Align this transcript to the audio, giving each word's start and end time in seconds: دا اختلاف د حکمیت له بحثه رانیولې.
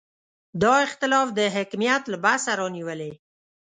دا 0.61 0.73
اختلاف 0.87 1.27
د 1.37 1.39
حکمیت 1.55 2.03
له 2.11 2.17
بحثه 2.23 2.51
رانیولې. 2.59 3.11